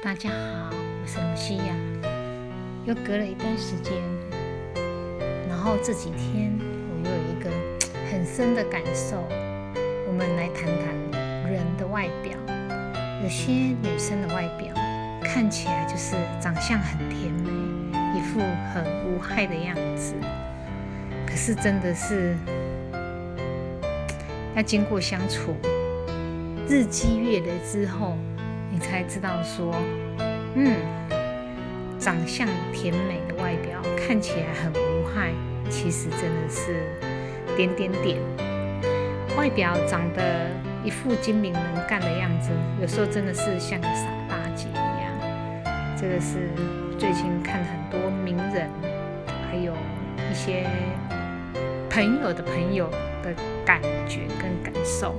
[0.00, 1.74] 大家好，我是卢西亚。
[2.84, 3.94] 又隔了一段时间，
[5.48, 7.50] 然后这几天我又有一个
[8.08, 9.26] 很深的感受。
[10.06, 12.32] 我们来谈谈人的外表。
[13.24, 14.72] 有些女生的外表
[15.24, 17.50] 看起来就是长相很甜美，
[18.16, 18.38] 一副
[18.72, 20.14] 很无害的样子。
[21.26, 22.36] 可是真的是
[24.54, 25.56] 要经过相处，
[26.68, 28.16] 日积月累之后。
[28.70, 29.74] 你才知道说，
[30.54, 30.76] 嗯，
[31.98, 35.32] 长相甜美的外表看起来很无害，
[35.70, 36.86] 其实真的是
[37.56, 38.18] 点点点。
[39.36, 40.50] 外表长得
[40.84, 45.64] 一副精明能干的样子，有时候真的是像个傻大姐一样。
[45.96, 46.50] 这个是
[46.98, 48.68] 最近看很多名人，
[49.48, 49.72] 还有
[50.30, 50.66] 一些
[51.88, 52.90] 朋友的朋友
[53.22, 53.32] 的
[53.64, 55.16] 感觉跟感受。